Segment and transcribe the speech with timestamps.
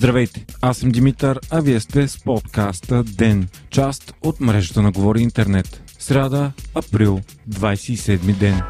[0.00, 5.22] Здравейте, аз съм Димитър, а вие сте с подкаста ДЕН, част от мрежата на Говори
[5.22, 5.82] Интернет.
[5.98, 7.20] Сряда, април,
[7.50, 8.60] 27 ден.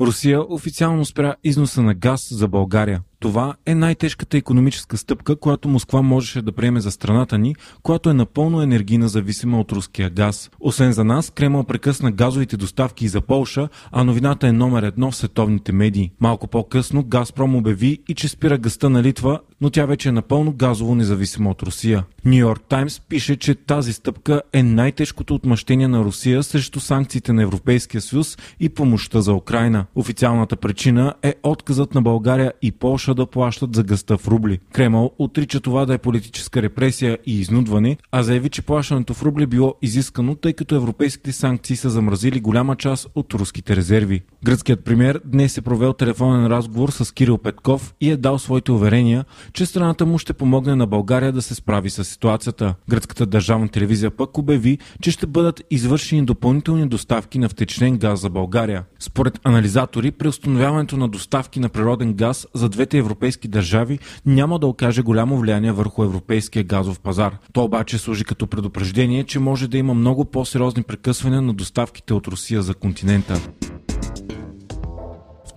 [0.00, 3.02] Русия официално спря износа на газ за България.
[3.20, 8.14] Това е най-тежката економическа стъпка, която Москва можеше да приеме за страната ни, която е
[8.14, 10.50] напълно енергийна зависима от руския газ.
[10.60, 15.10] Освен за нас, Кремъл прекъсна газовите доставки и за Полша, а новината е номер едно
[15.10, 16.10] в световните медии.
[16.20, 20.52] Малко по-късно Газпром обяви и че спира гъста на Литва, но тя вече е напълно
[20.52, 22.04] газово независима от Русия.
[22.24, 27.42] Нью Йорк Таймс пише, че тази стъпка е най-тежкото отмъщение на Русия срещу санкциите на
[27.42, 29.86] Европейския съюз и помощта за Украина.
[29.94, 34.58] Официалната причина е отказът на България и Полша започва да плащат за гъста в рубли.
[34.72, 39.46] Кремъл отрича това да е политическа репресия и изнудване, а заяви, че плащането в рубли
[39.46, 44.22] било изискано, тъй като европейските санкции са замразили голяма част от руските резерви.
[44.44, 49.24] Гръцкият премьер днес е провел телефонен разговор с Кирил Петков и е дал своите уверения,
[49.52, 52.74] че страната му ще помогне на България да се справи с ситуацията.
[52.90, 58.30] Гръцката държавна телевизия пък обяви, че ще бъдат извършени допълнителни доставки на втечнен газ за
[58.30, 58.84] България.
[58.98, 64.66] Според анализатори, при установяването на доставки на природен газ за двете европейски държави няма да
[64.66, 67.38] окаже голямо влияние върху европейския газов пазар.
[67.52, 72.26] То обаче служи като предупреждение, че може да има много по-сериозни прекъсвания на доставките от
[72.26, 73.40] Русия за континента.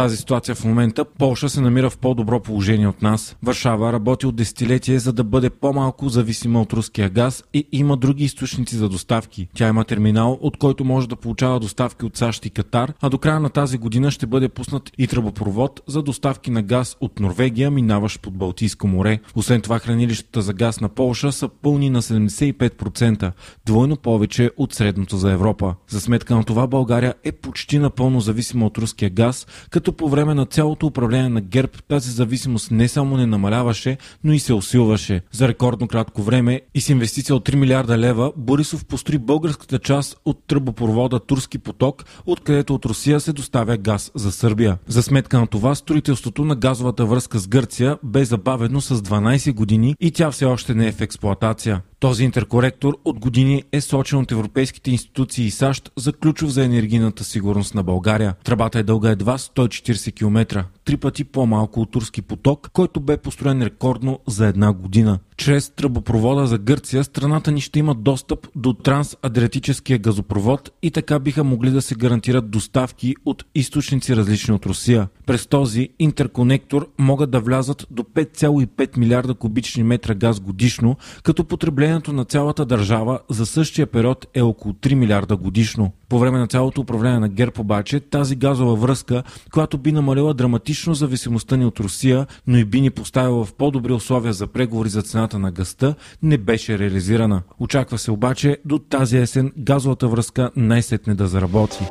[0.00, 3.36] Тази ситуация в момента Полша се намира в по-добро положение от нас.
[3.42, 8.24] Варшава работи от десетилетие за да бъде по-малко зависима от руския газ и има други
[8.24, 9.48] източници за доставки.
[9.54, 13.18] Тя има терминал, от който може да получава доставки от САЩ и Катар, а до
[13.18, 17.70] края на тази година ще бъде пуснат и тръбопровод за доставки на газ от Норвегия,
[17.70, 19.18] минаващ под Балтийско море.
[19.34, 23.32] Освен това, хранилищата за газ на Полша са пълни на 75%,
[23.66, 25.74] двойно повече от средното за Европа.
[25.88, 30.34] За сметка на това България е почти напълно зависима от руския газ, като по време
[30.34, 35.20] на цялото управление на ГЕРБ тази зависимост не само не намаляваше, но и се усилваше.
[35.32, 40.20] За рекордно кратко време и с инвестиция от 3 милиарда лева Борисов построи българската част
[40.24, 44.78] от тръбопровода Турски поток, откъдето от Русия се доставя газ за Сърбия.
[44.86, 49.94] За сметка на това строителството на газовата връзка с Гърция бе забавено с 12 години
[50.00, 51.80] и тя все още не е в експлоатация.
[52.00, 57.24] Този интеркоректор от години е сочен от европейските институции и САЩ за ключов за енергийната
[57.24, 58.34] сигурност на България.
[58.44, 63.62] Тръбата е дълга едва 140 км три пъти по-малко от турски поток, който бе построен
[63.62, 65.18] рекордно за една година.
[65.36, 71.44] Чрез тръбопровода за Гърция страната ни ще има достъп до трансадриатическия газопровод и така биха
[71.44, 75.08] могли да се гарантират доставки от източници различни от Русия.
[75.26, 82.12] През този интерконектор могат да влязат до 5,5 милиарда кубични метра газ годишно, като потреблението
[82.12, 85.92] на цялата държава за същия период е около 3 милиарда годишно.
[86.08, 89.22] По време на цялото управление на ГЕРБ обаче тази газова връзка,
[89.52, 93.92] която би намалила драматично зависимостта ни от Русия, но и би ни поставила в по-добри
[93.92, 97.42] условия за преговори за цената на гъста, не беше реализирана.
[97.58, 101.84] Очаква се обаче до тази есен газовата връзка най-сетне да заработи.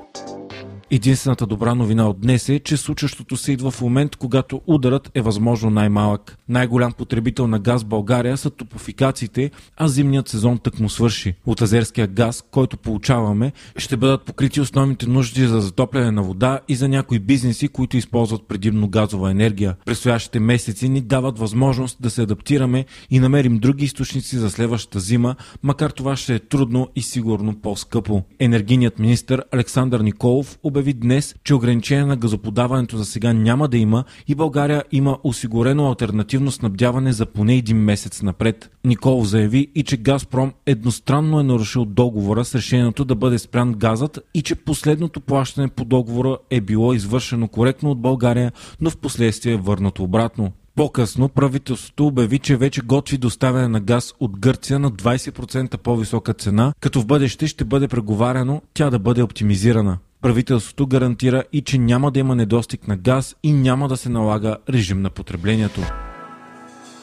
[0.92, 5.22] Единствената добра новина от днес е, че случващото се идва в момент, когато ударът е
[5.22, 6.38] възможно най-малък.
[6.50, 11.34] Най-голям потребител на газ в България са топофикациите, а зимният сезон тък му свърши.
[11.46, 16.76] От азерския газ, който получаваме, ще бъдат покрити основните нужди за затопляне на вода и
[16.76, 19.76] за някои бизнеси, които използват предимно газова енергия.
[19.86, 25.36] Предстоящите месеци ни дават възможност да се адаптираме и намерим други източници за следващата зима,
[25.64, 28.24] макар това ще е трудно и сигурно по-скъпо.
[28.40, 33.78] Енергийният министр Александър Николов обяви обяви днес, че ограничение на газоподаването за сега няма да
[33.78, 38.72] има и България има осигурено альтернативно снабдяване за поне един месец напред.
[38.86, 44.20] Николов заяви и че Газпром едностранно е нарушил договора с решението да бъде спрян газът
[44.34, 48.52] и че последното плащане по договора е било извършено коректно от България,
[48.82, 50.52] но в последствие е върнато обратно.
[50.76, 56.74] По-късно правителството обяви, че вече готви доставяне на газ от Гърция на 20% по-висока цена,
[56.80, 59.98] като в бъдеще ще бъде преговаряно тя да бъде оптимизирана.
[60.22, 64.58] Правителството гарантира и че няма да има недостиг на газ и няма да се налага
[64.70, 65.82] режим на потреблението.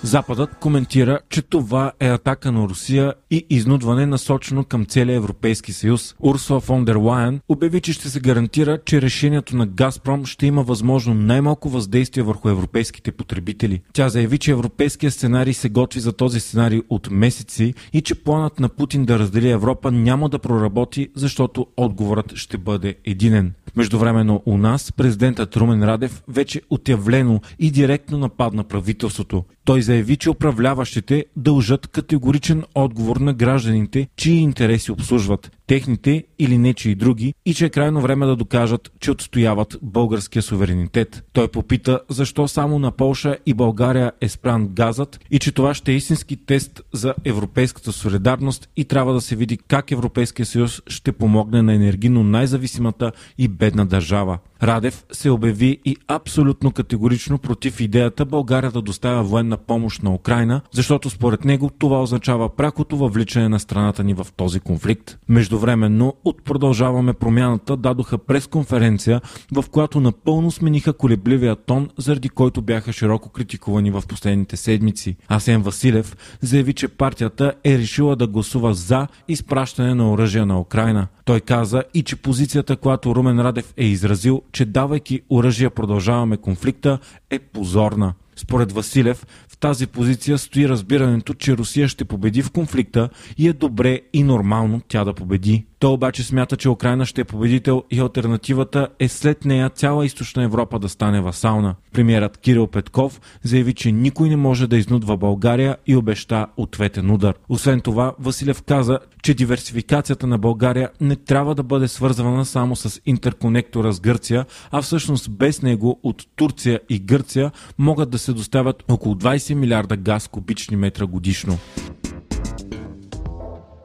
[0.06, 6.14] Западът коментира, че това е атака на Русия и изнудване насочено към целия Европейски съюз.
[6.20, 10.62] Урсула фон дер Лайен обяви, че ще се гарантира, че решението на Газпром ще има
[10.62, 13.81] възможно най-малко въздействие върху европейските потребители.
[13.93, 18.61] Тя заяви, че европейския сценарий се готви за този сценарий от месеци и че планът
[18.61, 23.52] на Путин да раздели Европа няма да проработи, защото отговорът ще бъде единен.
[23.76, 29.44] Междувременно у нас президентът Румен Радев вече отявлено и директно нападна правителството.
[29.64, 35.56] Той заяви, че управляващите дължат категоричен отговор на гражданите, чии интереси обслужват.
[35.66, 40.42] Техните или нечи и други, и че е крайно време да докажат, че отстояват българския
[40.42, 41.24] суверенитет.
[41.32, 45.92] Той попита защо само на Полша и България е спран газът и че това ще
[45.92, 51.12] е истински тест за европейската солидарност и трябва да се види как Европейския съюз ще
[51.12, 54.38] помогне на енергийно най-зависимата и бедна държава.
[54.62, 60.60] Радев се обяви и абсолютно категорично против идеята България да доставя военна помощ на Украина,
[60.72, 65.18] защото според него това означава прякото въвличане на страната ни в този конфликт.
[65.56, 69.20] Междувременно от Продължаваме промяната дадоха пресконференция,
[69.53, 75.17] в която напълно смениха колебливия тон, заради който бяха широко критикувани в последните седмици.
[75.29, 81.06] Асен Василев заяви, че партията е решила да гласува за изпращане на оръжия на Украина.
[81.25, 86.99] Той каза и че позицията, която Румен Радев е изразил, че давайки оръжия продължаваме конфликта,
[87.31, 88.14] е позорна.
[88.37, 93.53] Според Василев, в тази позиция стои разбирането, че Русия ще победи в конфликта и е
[93.53, 95.67] добре и нормално тя да победи.
[95.79, 100.44] Той обаче смята, че Украина ще е победител и альтернативата е след нея цяла източна
[100.44, 101.75] Европа да стане васална.
[101.96, 107.34] Премьерът Кирил Петков заяви, че никой не може да изнудва България и обеща ответен удар.
[107.48, 113.00] Освен това, Василев каза, че диверсификацията на България не трябва да бъде свързвана само с
[113.06, 118.84] интерконектора с Гърция, а всъщност без него от Турция и Гърция могат да се доставят
[118.88, 121.58] около 20 милиарда газ кубични метра годишно.